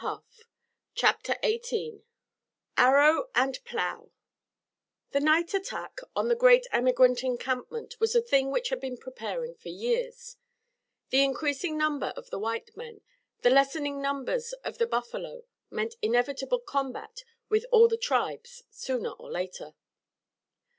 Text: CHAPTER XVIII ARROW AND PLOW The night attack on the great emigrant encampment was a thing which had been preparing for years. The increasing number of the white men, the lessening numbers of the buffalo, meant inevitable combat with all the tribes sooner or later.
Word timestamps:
CHAPTER 0.95 1.35
XVIII 1.45 2.01
ARROW 2.75 3.29
AND 3.35 3.59
PLOW 3.65 4.09
The 5.11 5.19
night 5.19 5.53
attack 5.53 5.99
on 6.15 6.27
the 6.27 6.33
great 6.33 6.65
emigrant 6.71 7.23
encampment 7.23 7.99
was 7.99 8.15
a 8.15 8.21
thing 8.23 8.49
which 8.49 8.69
had 8.69 8.79
been 8.79 8.97
preparing 8.97 9.53
for 9.53 9.69
years. 9.69 10.37
The 11.11 11.23
increasing 11.23 11.77
number 11.77 12.13
of 12.17 12.31
the 12.31 12.39
white 12.39 12.75
men, 12.75 13.01
the 13.43 13.51
lessening 13.51 14.01
numbers 14.01 14.53
of 14.63 14.79
the 14.79 14.87
buffalo, 14.87 15.43
meant 15.69 15.93
inevitable 16.01 16.61
combat 16.61 17.23
with 17.47 17.67
all 17.71 17.87
the 17.87 17.95
tribes 17.95 18.63
sooner 18.71 19.11
or 19.11 19.31
later. 19.31 19.75